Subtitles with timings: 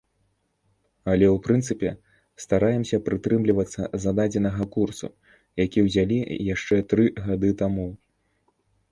[1.11, 1.89] Але ў прынцыпе,
[2.45, 5.07] стараемся прытрымлівацца зададзенага курсу,
[5.65, 6.17] які ўзялі
[6.53, 7.87] яшчэ тры гады таму.